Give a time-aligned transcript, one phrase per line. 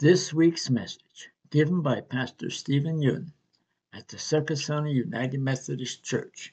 [0.00, 3.32] This week's message, given by Pastor Stephen Yun
[3.92, 6.52] at the Succasunna United Methodist Church,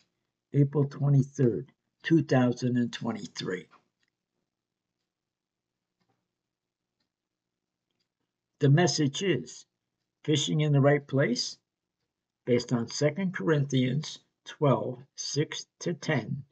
[0.54, 1.70] April 23rd,
[2.04, 3.68] 2023.
[8.60, 9.66] The message is
[10.24, 11.58] Fishing in the Right Place,
[12.46, 16.44] based on 2 Corinthians 12 6 to 10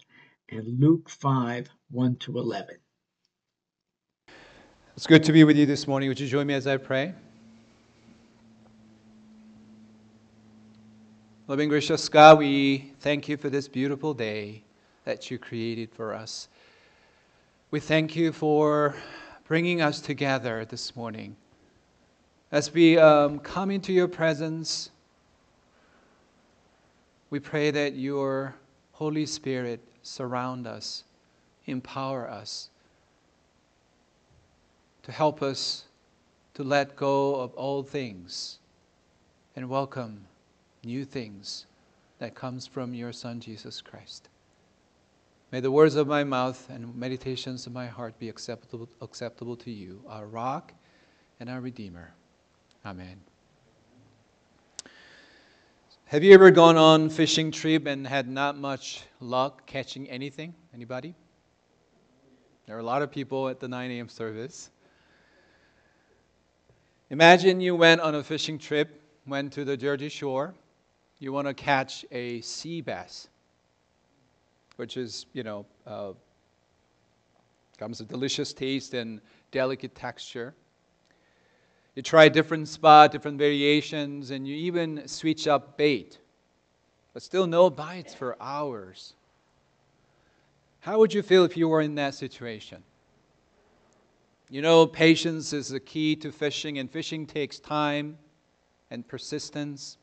[0.49, 2.79] and Luke 5 1 to 11.
[4.99, 6.09] It's good to be with you this morning.
[6.09, 7.13] Would you join me as I pray?
[11.47, 14.61] Loving gracious God, we thank you for this beautiful day
[15.05, 16.49] that you created for us.
[17.71, 18.93] We thank you for
[19.47, 21.37] bringing us together this morning.
[22.51, 24.89] As we um, come into your presence,
[27.29, 28.53] we pray that your
[28.91, 31.05] Holy Spirit surround us,
[31.67, 32.69] empower us
[35.09, 35.85] to help us
[36.53, 38.59] to let go of old things
[39.55, 40.23] and welcome
[40.83, 41.65] new things
[42.19, 44.29] that comes from your son Jesus Christ.
[45.51, 49.71] May the words of my mouth and meditations of my heart be acceptable, acceptable to
[49.71, 50.73] you, our rock
[51.39, 52.13] and our redeemer.
[52.85, 53.19] Amen.
[56.05, 60.53] Have you ever gone on fishing trip and had not much luck catching anything?
[60.71, 61.15] Anybody?
[62.67, 64.07] There are a lot of people at the 9 a.m.
[64.07, 64.69] service.
[67.11, 70.53] Imagine you went on a fishing trip, went to the Jersey Shore.
[71.17, 73.29] You want to catch a sea bass,
[74.75, 76.11] which is, you know, uh,
[77.79, 80.53] comes a delicious taste and delicate texture.
[81.95, 86.19] You try different spot, different variations, and you even switch up bait,
[87.13, 89.15] but still no bites for hours.
[90.81, 92.83] How would you feel if you were in that situation?
[94.51, 98.17] You know, patience is the key to fishing, and fishing takes time
[98.89, 99.97] and persistence,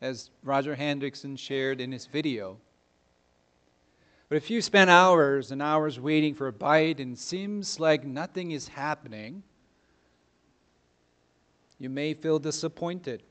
[0.00, 2.56] as Roger Hendrickson shared in his video.
[4.30, 8.52] But if you spend hours and hours waiting for a bite and seems like nothing
[8.52, 9.42] is happening,
[11.78, 13.22] you may feel disappointed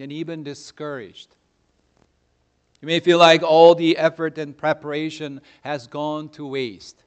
[0.00, 1.36] and even discouraged.
[2.80, 7.04] You may feel like all the effort and preparation has gone to waste.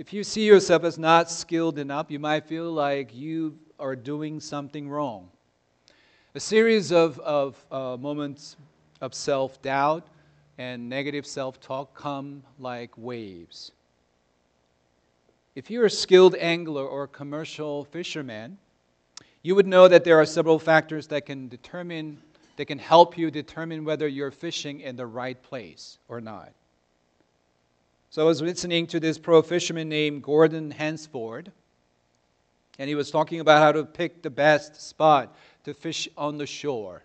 [0.00, 4.40] If you see yourself as not skilled enough, you might feel like you are doing
[4.40, 5.28] something wrong.
[6.34, 8.56] A series of, of uh, moments
[9.02, 10.06] of self doubt
[10.56, 13.72] and negative self talk come like waves.
[15.54, 18.56] If you're a skilled angler or commercial fisherman,
[19.42, 22.22] you would know that there are several factors that can determine
[22.56, 26.54] that can help you determine whether you're fishing in the right place or not.
[28.12, 31.52] So I was listening to this pro fisherman named Gordon Hansford,
[32.76, 36.46] and he was talking about how to pick the best spot to fish on the
[36.46, 37.04] shore.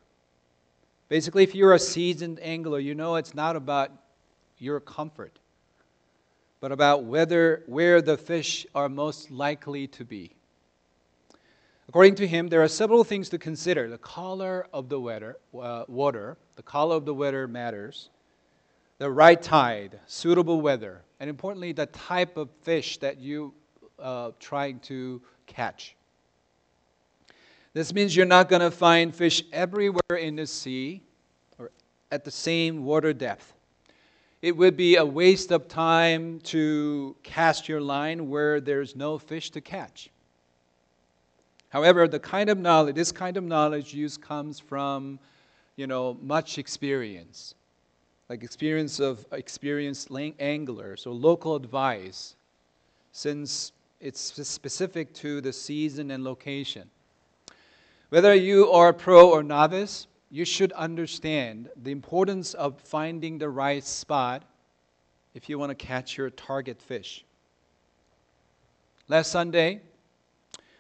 [1.07, 3.91] Basically, if you're a seasoned angler, you know it's not about
[4.57, 5.38] your comfort,
[6.59, 10.31] but about whether where the fish are most likely to be.
[11.87, 13.87] According to him, there are several things to consider.
[13.87, 18.09] The color of the weather, uh, water, the color of the weather matters
[18.97, 23.53] the right tide, suitable weather, and importantly, the type of fish that you
[24.00, 25.95] uh, trying to catch.
[27.73, 31.01] This means you're not going to find fish everywhere in the sea
[31.57, 31.72] or
[32.11, 33.53] at the same water depth.
[34.41, 39.50] It would be a waste of time to cast your line where there's no fish
[39.51, 40.09] to catch.
[41.69, 45.19] However, the kind of knowledge, this kind of knowledge use comes from,
[45.75, 47.55] you know, much experience
[48.29, 50.09] like experience of experienced
[50.39, 52.35] anglers or local advice,
[53.11, 53.71] since
[54.01, 56.89] it's specific to the season and location.
[58.09, 63.83] Whether you are pro or novice, you should understand the importance of finding the right
[63.83, 64.43] spot
[65.33, 67.23] if you want to catch your target fish.
[69.07, 69.81] Last Sunday,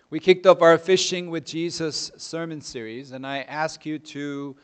[0.09, 4.55] we kicked off our Fishing with Jesus sermon series, and I ask you to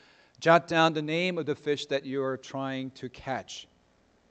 [0.42, 3.68] Jot down the name of the fish that you're trying to catch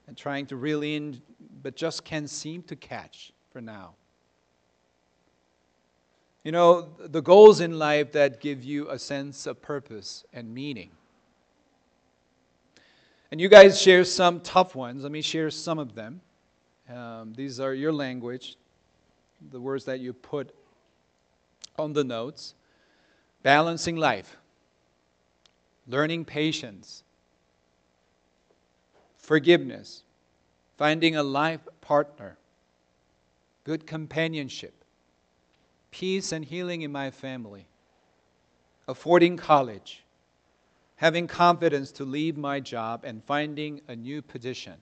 [0.07, 1.21] and trying to reel in,
[1.63, 3.93] but just can't seem to catch for now.
[6.43, 10.89] You know, the goals in life that give you a sense of purpose and meaning.
[13.31, 15.03] And you guys share some tough ones.
[15.03, 16.19] Let me share some of them.
[16.93, 18.57] Um, these are your language,
[19.49, 20.53] the words that you put
[21.79, 22.53] on the notes.
[23.43, 24.35] Balancing life
[25.91, 27.03] learning patience,
[29.17, 30.03] forgiveness,
[30.77, 32.37] finding a life partner,
[33.65, 34.73] good companionship,
[35.91, 37.67] peace and healing in my family,
[38.87, 40.03] affording college,
[40.95, 44.75] having confidence to leave my job, and finding a new position.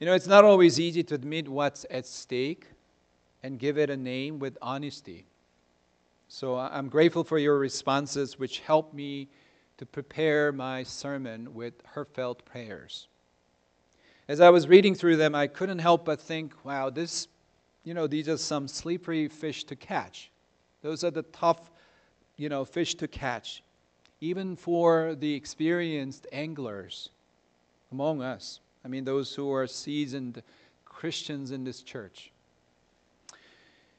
[0.00, 2.66] You know, it's not always easy to admit what's at stake
[3.42, 5.24] and give it a name with honesty.
[6.28, 9.28] So I'm grateful for your responses, which helped me
[9.78, 13.06] to prepare my sermon with heartfelt prayers.
[14.28, 17.28] As I was reading through them, I couldn't help but think, wow, this,
[17.84, 20.30] you know, these are some slippery fish to catch.
[20.82, 21.70] Those are the tough,
[22.36, 23.62] you know, fish to catch,
[24.20, 27.10] even for the experienced anglers
[27.92, 28.60] among us.
[28.84, 30.42] I mean, those who are seasoned
[30.84, 32.32] Christians in this church.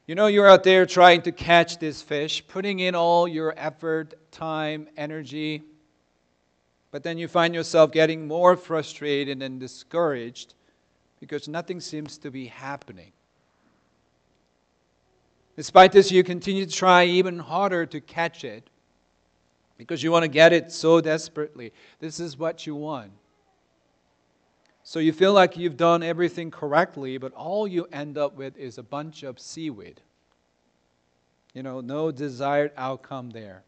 [0.07, 4.13] You know, you're out there trying to catch this fish, putting in all your effort,
[4.31, 5.63] time, energy,
[6.91, 10.53] but then you find yourself getting more frustrated and discouraged
[11.19, 13.11] because nothing seems to be happening.
[15.57, 18.69] Despite this, you continue to try even harder to catch it
[19.77, 21.73] because you want to get it so desperately.
[21.99, 23.11] This is what you want.
[24.87, 28.77] So you feel like you've done everything correctly, but all you end up with is
[28.77, 29.99] a bunch of seaweed.
[31.53, 33.63] You know, no desired outcome there.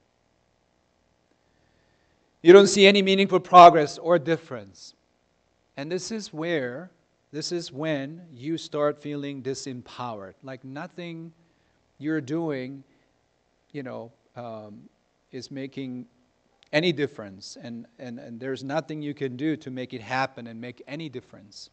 [2.42, 4.94] You don't see any meaningful progress or difference.
[5.76, 6.90] And this is where,
[7.34, 10.36] this is when you start feeling disempowered.
[10.42, 11.34] Like nothing
[11.98, 12.82] you're doing,
[13.74, 14.84] you know, um,
[15.34, 16.06] is making
[16.72, 20.62] any difference, and, and, and there's nothing you can do to make it happen and
[20.62, 21.70] make any difference.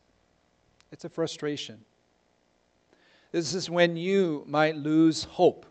[0.90, 1.78] It's a frustration.
[3.32, 5.66] This is when you might lose hope.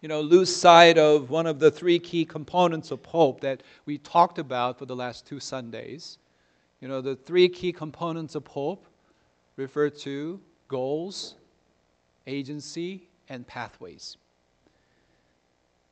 [0.00, 3.98] You know, lose sight of one of the three key components of hope that we
[3.98, 6.18] talked about for the last two Sundays.
[6.80, 8.86] You know, the three key components of hope
[9.56, 11.34] refer to goals,
[12.26, 14.18] agency, and pathways.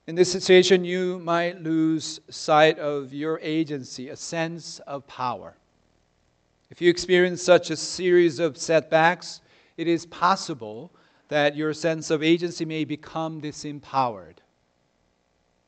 [0.07, 5.57] In this situation, you might lose sight of your agency, a sense of power.
[6.71, 9.41] If you experience such a series of setbacks,
[9.77, 10.93] it is possible
[11.29, 14.37] that your sense of agency may become disempowered.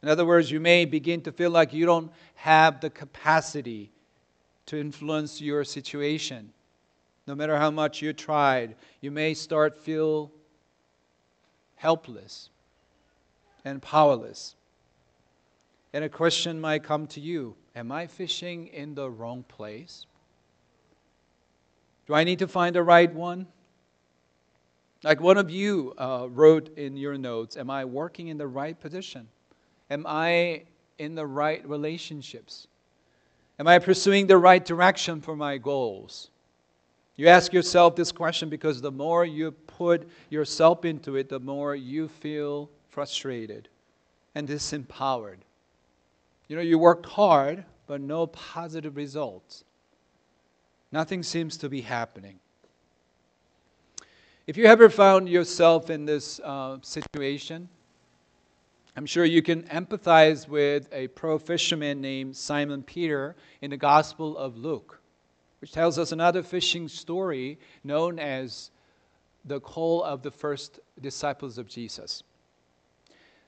[0.05, 3.90] In other words, you may begin to feel like you don't have the capacity
[4.67, 6.52] to influence your situation.
[7.26, 10.31] No matter how much you tried, you may start feel
[11.75, 12.50] helpless
[13.69, 14.56] and powerless.
[15.93, 20.06] And a question might come to you Am I fishing in the wrong place?
[22.06, 23.47] Do I need to find the right one?
[25.05, 28.79] Like one of you uh, wrote in your notes Am I working in the right
[28.79, 29.29] position?
[29.91, 30.64] Am I
[30.99, 32.67] in the right relationships?
[33.59, 36.31] Am I pursuing the right direction for my goals?
[37.17, 41.75] You ask yourself this question because the more you put yourself into it, the more
[41.75, 43.69] you feel frustrated
[44.35, 45.37] and disempowered.
[46.49, 49.62] You know, you worked hard, but no positive results.
[50.91, 52.41] Nothing seems to be happening.
[54.49, 57.69] If you ever found yourself in this uh, situation,
[58.97, 64.37] I'm sure you can empathize with a pro fisherman named Simon Peter in the Gospel
[64.37, 65.00] of Luke,
[65.61, 68.73] which tells us another fishing story known as
[69.45, 72.25] the call of the first disciples of Jesus.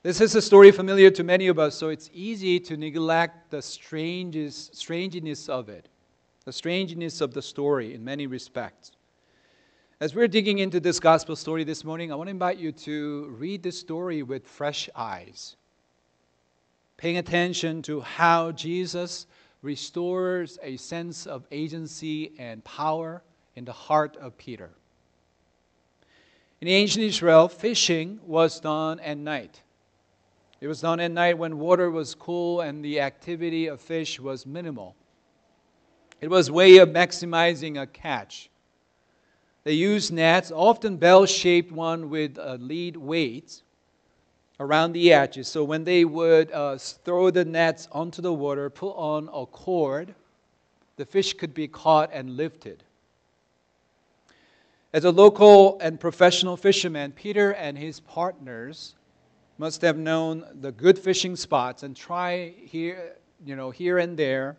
[0.03, 3.61] This is a story familiar to many of us, so it's easy to neglect the
[3.61, 5.91] strangeness of it,
[6.47, 8.93] the strangeness of the story in many respects.
[10.01, 13.37] As we're digging into this gospel story this morning, I want to invite you to
[13.39, 15.57] read the story with fresh eyes,
[16.97, 19.27] paying attention to how Jesus
[19.61, 23.23] restores a sense of agency and power
[23.55, 24.71] in the heart of Peter.
[26.63, 29.61] In ancient Israel, fishing was done at night.
[30.61, 34.45] It was done at night when water was cool and the activity of fish was
[34.45, 34.95] minimal.
[36.21, 38.51] It was a way of maximizing a catch.
[39.65, 43.63] They used nets, often bell-shaped one with a lead weight
[44.59, 45.49] around the edges.
[45.49, 50.15] So when they would uh, throw the nets onto the water, pull on a cord,
[50.97, 52.85] the fish could be caught and lifted.
[54.93, 58.97] As a local and professional fisherman, Peter and his partners
[59.61, 64.57] must have known the good fishing spots and try here, you know, here and there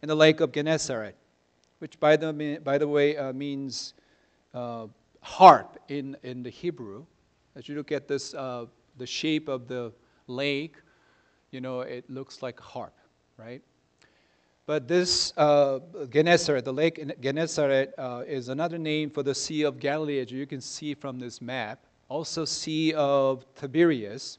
[0.00, 1.16] in the lake of Gennesaret,
[1.80, 3.94] which by the, by the way uh, means
[4.54, 4.86] uh,
[5.22, 7.04] harp in, in the Hebrew.
[7.56, 9.92] As you look at this, uh, the shape of the
[10.28, 10.76] lake,
[11.50, 12.94] you know, it looks like harp,
[13.36, 13.60] right?
[14.66, 19.80] But this uh, Gennesaret, the lake Gennesaret, uh, is another name for the Sea of
[19.80, 21.84] Galilee, as you can see from this map.
[22.12, 24.36] Also, Sea of Tiberias.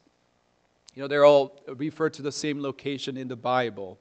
[0.94, 3.98] You know, they're all referred to the same location in the Bible.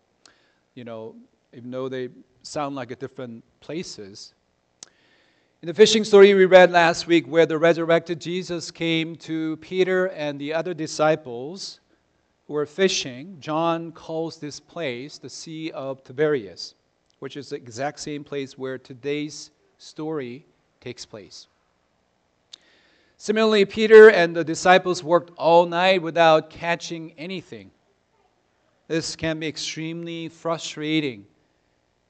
[0.76, 1.16] You know,
[1.54, 2.10] even though they
[2.44, 4.36] sound like different places.
[5.64, 10.10] In the fishing story we read last week, where the resurrected Jesus came to Peter
[10.10, 11.80] and the other disciples
[12.46, 16.76] who were fishing, John calls this place the Sea of Tiberias,
[17.18, 19.50] which is the exact same place where today's
[19.80, 20.46] story
[20.80, 21.48] takes place.
[23.24, 27.72] Similarly, Peter and the disciples worked all night without catching anything.
[28.90, 31.26] This can be extremely frustrating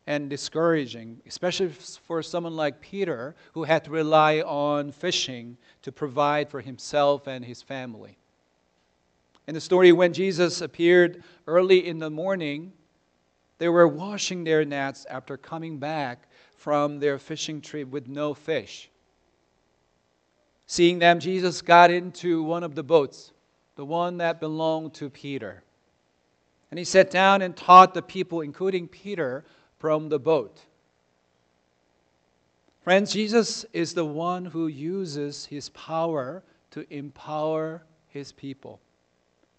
[0.07, 6.49] and discouraging, especially for someone like Peter who had to rely on fishing to provide
[6.49, 8.17] for himself and his family.
[9.45, 12.73] In the story, when Jesus appeared early in the morning,
[13.59, 16.27] they were washing their nets after coming back
[16.57, 18.89] from their fishing trip with no fish.
[20.73, 23.31] Seeing them, Jesus got into one of the boats,
[23.75, 25.61] the one that belonged to Peter.
[26.71, 29.45] And he sat down and taught the people, including Peter,
[29.77, 30.61] from the boat.
[32.81, 38.79] Friends, Jesus is the one who uses his power to empower his people.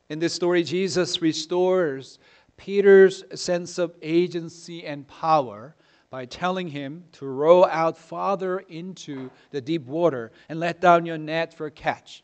[0.09, 2.19] In this story, Jesus restores
[2.57, 5.77] Peter's sense of agency and power
[6.11, 11.19] by telling him to row out farther into the deep water and let down your
[11.19, 12.23] net for a catch.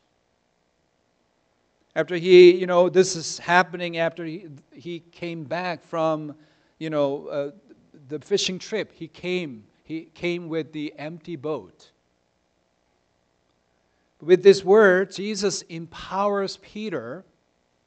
[1.95, 6.35] After he, you know, this is happening after he, he came back from,
[6.79, 7.51] you know, uh,
[8.07, 9.65] the fishing trip, he came.
[9.83, 11.91] He came with the empty boat.
[14.21, 17.25] With this word, Jesus empowers Peter,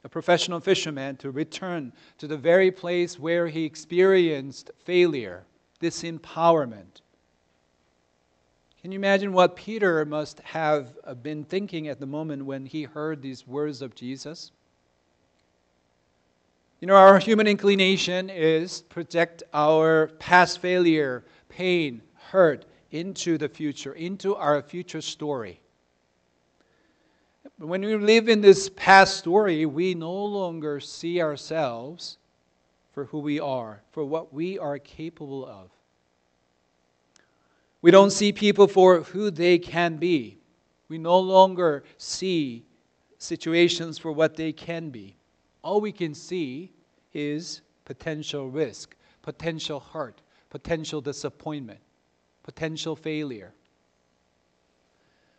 [0.03, 5.45] a professional fisherman, to return to the very place where he experienced failure,
[5.79, 7.01] this empowerment.
[8.81, 12.83] Can you imagine what Peter must have uh, been thinking at the moment when he
[12.83, 14.51] heard these words of Jesus?
[16.79, 23.93] You know, our human inclination is project our past failure, pain, hurt into the future,
[23.93, 25.59] into our future story.
[27.57, 32.17] When we live in this past story, we no longer see ourselves
[32.95, 35.69] for who we are, for what we are capable of.
[37.83, 40.39] We don't see people for who they can be.
[40.89, 42.65] We no longer see
[43.19, 45.17] situations for what they can be
[45.65, 46.71] all we can see
[47.11, 50.21] is potential risk, potential hurt,
[50.51, 51.79] potential disappointment,
[52.43, 53.51] potential failure.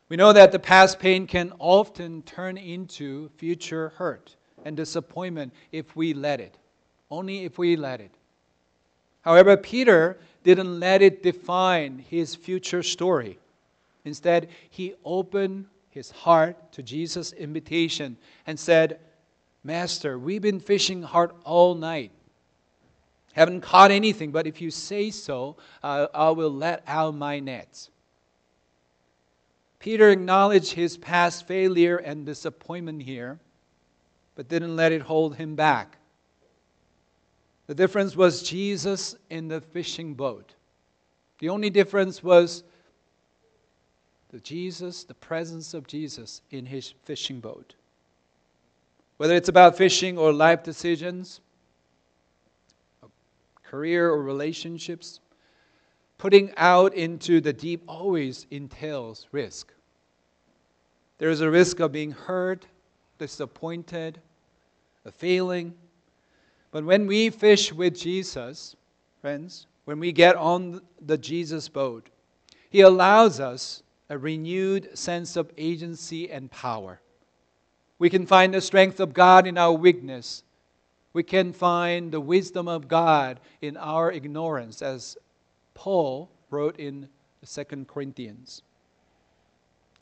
[0.09, 4.35] We know that the past pain can often turn into future hurt
[4.65, 6.59] and disappointment if we let it.
[7.11, 8.11] Only if we let it.
[9.23, 13.39] However, Peter didn't let it define his future story.
[14.05, 19.01] Instead, he opened his heart to Jesus' invitation and said,
[19.65, 22.13] Master, we've been fishing hard all night.
[23.33, 27.91] Haven't caught anything, but if you say so, uh, I will let out my nets.
[29.79, 33.39] Peter acknowledged his past failure and disappointment here,
[34.35, 35.99] but didn't let it hold him back.
[37.67, 40.55] The difference was Jesus in the fishing boat.
[41.41, 42.63] The only difference was
[44.31, 47.75] the Jesus, the presence of Jesus in his fishing boat.
[49.17, 51.41] Whether it's about fishing or life decisions,
[53.65, 55.21] career or relationships,
[56.19, 59.73] putting out into the deep always entails risk.
[61.19, 62.67] There is a risk of being hurt,
[63.19, 64.21] disappointed,
[65.05, 65.75] a failing.
[66.77, 68.77] But when we fish with Jesus,
[69.23, 72.11] friends, when we get on the Jesus boat,
[72.69, 77.01] He allows us a renewed sense of agency and power.
[77.99, 80.43] We can find the strength of God in our weakness.
[81.15, 85.17] We can find the wisdom of God in our ignorance, as
[85.73, 87.09] Paul wrote in
[87.43, 88.61] 2 Corinthians.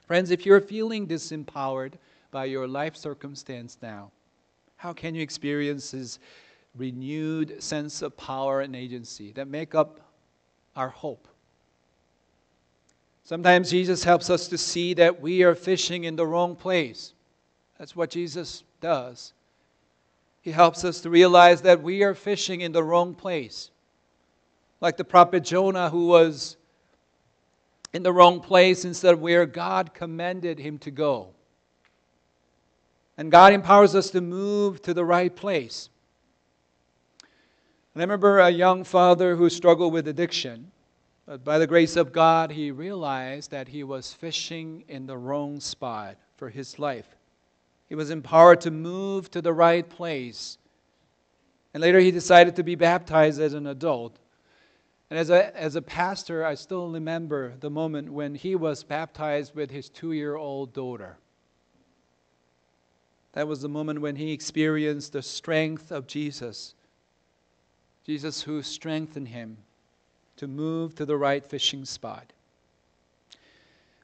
[0.09, 1.93] Friends, if you're feeling disempowered
[2.33, 4.11] by your life circumstance now,
[4.76, 6.19] how can you experience this
[6.76, 10.00] renewed sense of power and agency that make up
[10.76, 11.28] our hope?
[13.25, 17.14] Sometimes Jesus helps us to see that we are fishing in the wrong place.
[17.78, 19.33] That's what Jesus does.
[20.43, 23.71] He helps us to realize that we are fishing in the wrong place.
[24.83, 26.59] Like the prophet Jonah, who was
[27.95, 31.28] in the wrong place instead of where God commanded him to go.
[33.16, 35.88] And God empowers us to move to the right place.
[37.94, 40.72] And I remember a young father who struggled with addiction.
[41.26, 45.60] But by the grace of God, he realized that he was fishing in the wrong
[45.60, 47.06] spot for his life.
[47.88, 50.58] He was empowered to move to the right place.
[51.72, 54.18] And later he decided to be baptized as an adult.
[55.08, 59.54] And as a, as a pastor, I still remember the moment when he was baptized
[59.54, 61.16] with his two year old daughter.
[63.32, 66.74] That was the moment when he experienced the strength of Jesus.
[68.04, 69.56] Jesus, who strengthened him
[70.37, 72.32] to move to the right fishing spot.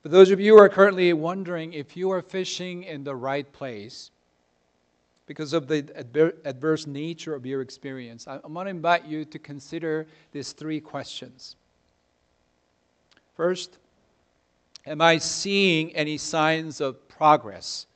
[0.02, 3.50] For those of you who are currently wondering if you are fishing in the right
[3.52, 4.10] place
[5.26, 5.92] because of the
[6.44, 11.56] adverse nature of your experience, I want to invite you to consider these three questions.
[13.36, 13.76] First,
[14.86, 17.86] am I seeing any signs of progress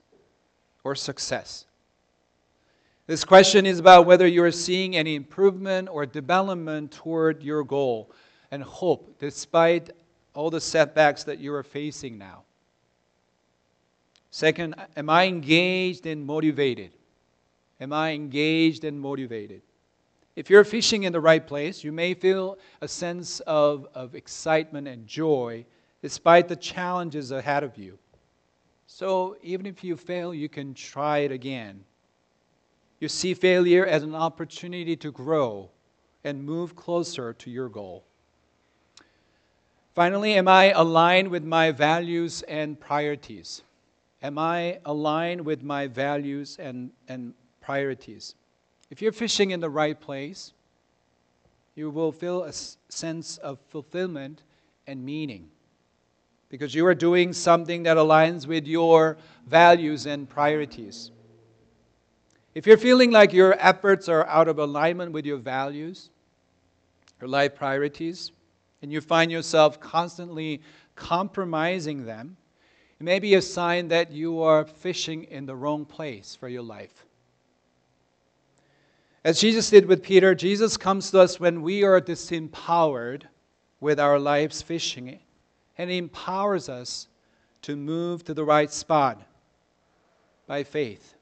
[0.85, 1.65] or success?
[3.07, 8.11] This question is about whether you are seeing any improvement or development toward your goal
[8.51, 9.91] and hope despite
[10.33, 12.45] all the setbacks that you are facing now?
[14.31, 16.93] Second, am I engaged and motivated?
[17.79, 19.61] Am I engaged and motivated?
[20.35, 24.89] If you're fishing in the right place, you may feel a sense of, of excitement
[24.89, 25.67] and joy
[26.01, 27.99] despite the challenges ahead of you.
[28.87, 31.85] So even if you fail, you can try it again.
[33.05, 35.69] You see failure as an opportunity to grow
[36.25, 38.03] and move closer to your goal.
[39.95, 43.63] Finally, am I aligned with my values and priorities?
[44.23, 48.37] Am I aligned with my values and, and priorities?
[48.89, 50.55] If you're fishing in the right place,
[51.75, 52.55] you will feel a
[52.89, 54.45] sense of fulfillment
[54.87, 55.51] and meaning
[56.49, 61.11] because you are doing something that aligns with your values and priorities.
[62.55, 66.11] If you're feeling like your efforts are out of alignment with your values,
[67.21, 68.31] your life priorities,
[68.81, 70.63] and you find yourself constantly
[70.95, 72.37] compromising them,
[73.01, 76.63] it may be a sign that you are fishing in the wrong place for your
[76.63, 77.05] life.
[79.25, 83.23] As Jesus did with Peter, Jesus comes to us when we are disempowered
[83.81, 85.19] with our lives fishing,
[85.77, 87.09] and He empowers us
[87.63, 89.21] to move to the right spot
[90.47, 91.14] by faith.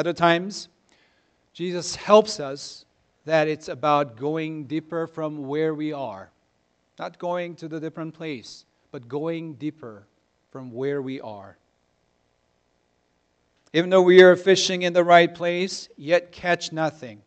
[0.00, 0.70] Other times,
[1.52, 2.86] Jesus helps us
[3.26, 6.30] that it's about going deeper from where we are.
[6.98, 10.06] Not going to the different place, but going deeper
[10.52, 11.58] from where we are.
[13.74, 17.20] Even though we are fishing in the right place, yet catch nothing.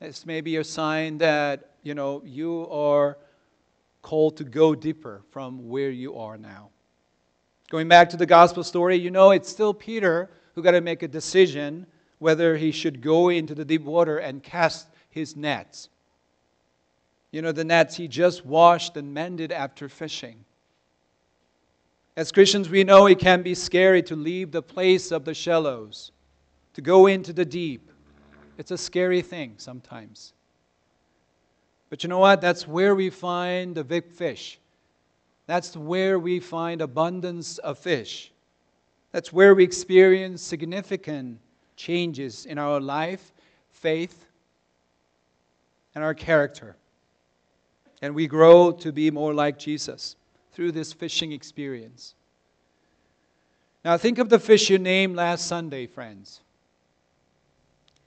[0.00, 3.16] This may be a sign that, you know, you are
[4.02, 6.68] called to go deeper from where you are now.
[7.70, 11.04] Going back to the gospel story, you know, it's still Peter who got to make
[11.04, 11.86] a decision
[12.18, 15.88] whether he should go into the deep water and cast his nets.
[17.30, 20.44] You know, the nets he just washed and mended after fishing.
[22.16, 26.10] As Christians, we know it can be scary to leave the place of the shallows,
[26.74, 27.92] to go into the deep.
[28.56, 30.32] It's a scary thing sometimes.
[31.88, 32.40] But you know what?
[32.40, 34.58] That's where we find the big fish.
[35.46, 38.32] That's where we find abundance of fish.
[39.12, 41.38] That's where we experience significant
[41.76, 43.32] changes in our life,
[43.70, 44.26] faith,
[45.94, 46.76] and our character.
[48.02, 50.16] And we grow to be more like Jesus
[50.52, 52.14] through this fishing experience.
[53.84, 56.40] Now, think of the fish you named last Sunday, friends.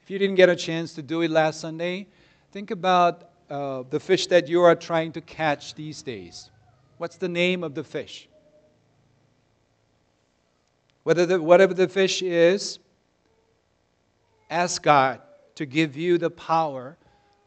[0.03, 2.07] If you didn't get a chance to do it last Sunday,
[2.51, 6.49] think about uh, the fish that you are trying to catch these days.
[6.97, 8.27] What's the name of the fish?
[11.03, 12.79] Whether the, whatever the fish is,
[14.51, 15.21] Ask God
[15.55, 16.97] to give you the power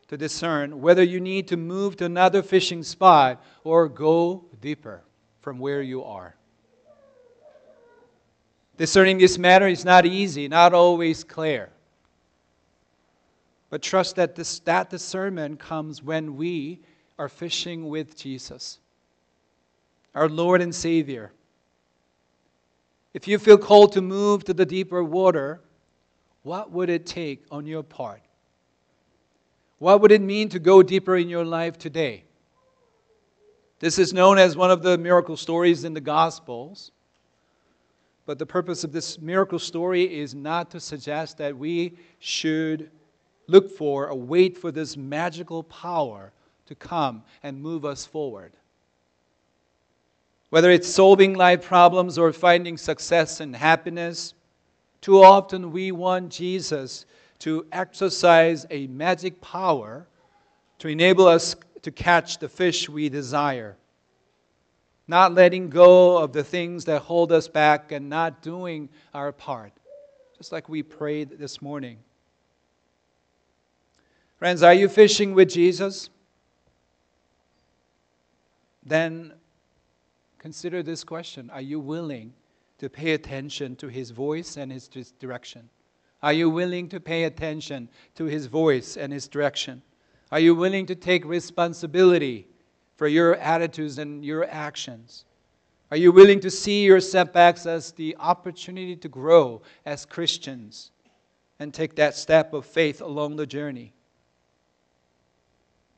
[0.08, 5.02] to discern whether you need to move to another fishing spot or go deeper
[5.42, 6.34] from where you are.
[8.78, 11.68] Discerning this matter is not easy, not always clear.
[13.68, 16.80] But trust that this, that discernment comes when we
[17.18, 18.78] are fishing with Jesus,
[20.14, 21.32] our Lord and Savior.
[23.14, 25.61] If you feel called to move to the deeper water,
[26.42, 28.20] what would it take on your part?
[29.79, 32.24] What would it mean to go deeper in your life today?
[33.79, 36.90] This is known as one of the miracle stories in the Gospels.
[38.27, 42.90] But the purpose of this miracle story is not to suggest that we should
[43.46, 46.33] look for or wait for this magical power
[46.66, 48.53] to come and move us forward.
[50.54, 54.34] Whether it's solving life problems or finding success and happiness,
[55.00, 57.06] too often we want Jesus
[57.40, 60.06] to exercise a magic power
[60.78, 63.76] to enable us to catch the fish we desire.
[65.08, 69.72] Not letting go of the things that hold us back and not doing our part,
[70.38, 71.98] just like we prayed this morning.
[74.38, 76.10] Friends, are you fishing with Jesus?
[78.86, 79.32] Then
[80.44, 82.35] consider this question Are you willing
[82.76, 85.70] to pay attention to his voice and his direction?
[86.22, 89.80] Are you willing to pay attention to his voice and his direction?
[90.30, 92.46] Are you willing to take responsibility
[92.96, 95.24] for your attitudes and your actions?
[95.90, 100.90] Are you willing to see your setbacks as the opportunity to grow as Christians
[101.59, 103.94] and take that step of faith along the journey?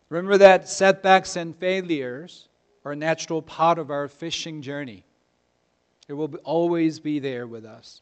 [0.09, 2.49] Remember that setbacks and failures
[2.93, 5.05] a natural part of our fishing journey.
[6.09, 8.01] It will always be there with us.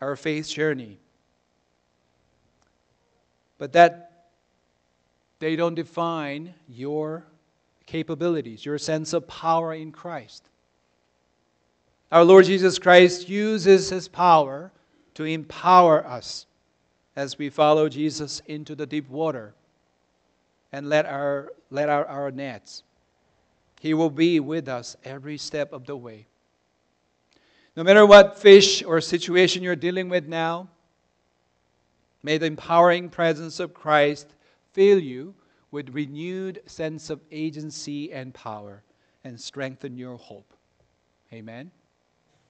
[0.00, 0.98] Our faith journey.
[3.58, 4.26] But that
[5.38, 7.24] they don't define your
[7.86, 10.44] capabilities, your sense of power in Christ.
[12.10, 14.70] Our Lord Jesus Christ uses his power
[15.14, 16.46] to empower us
[17.16, 19.54] as we follow Jesus into the deep water
[20.72, 22.82] and let our let out our nets.
[23.80, 26.26] He will be with us every step of the way.
[27.76, 30.68] No matter what fish or situation you're dealing with now,
[32.22, 34.28] may the empowering presence of Christ
[34.72, 35.34] fill you
[35.70, 38.82] with renewed sense of agency and power
[39.24, 40.54] and strengthen your hope.
[41.32, 41.70] Amen.